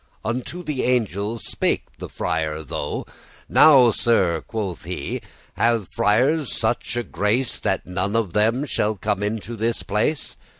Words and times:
Unto 0.25 0.63
the 0.63 0.81
angel 0.83 1.37
spake 1.37 1.83
the 1.99 2.09
friar 2.09 2.63
tho;* 2.63 3.03
*then 3.05 3.15
'Now, 3.49 3.91
Sir,' 3.91 4.41
quoth 4.41 4.83
he, 4.83 5.21
'have 5.57 5.85
friars 5.95 6.51
such 6.57 6.97
a 6.97 7.03
grace, 7.03 7.59
That 7.59 7.85
none 7.85 8.15
of 8.15 8.33
them 8.33 8.65
shall 8.65 8.95
come 8.95 9.21
into 9.21 9.55
this 9.55 9.83
place? 9.83 10.37